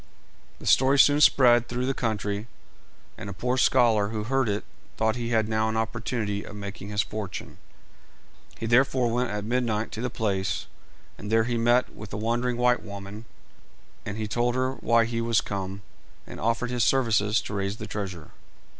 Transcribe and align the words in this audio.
The 0.57 0.65
story 0.65 0.97
soon 0.97 1.21
spread 1.21 1.67
through 1.67 1.85
the 1.85 1.93
country, 1.93 2.47
and 3.19 3.29
a 3.29 3.33
poor 3.33 3.55
scholar 3.55 4.07
who 4.07 4.23
heard 4.23 4.49
it 4.49 4.63
thought 4.97 5.15
he 5.15 5.29
had 5.29 5.47
now 5.47 5.69
an 5.69 5.77
opportunity 5.77 6.43
of 6.43 6.55
making 6.55 6.89
his 6.89 7.03
fortune. 7.03 7.59
He 8.57 8.65
therefore 8.65 9.11
went 9.11 9.29
at 9.29 9.43
midnight 9.45 9.91
to 9.91 10.01
the 10.01 10.09
place, 10.09 10.65
and 11.19 11.31
there 11.31 11.43
he 11.43 11.55
met 11.55 11.93
with 11.93 12.09
the 12.09 12.17
wandering 12.17 12.57
white 12.57 12.81
woman, 12.81 13.25
and 14.03 14.17
he 14.17 14.27
told 14.27 14.55
her 14.55 14.73
why 14.73 15.05
he 15.05 15.21
was 15.21 15.39
come, 15.39 15.83
and 16.25 16.39
offered 16.39 16.71
his 16.71 16.83
services 16.83 17.39
to 17.41 17.53
raise 17.53 17.77
the 17.77 17.85
treasure. 17.85 18.31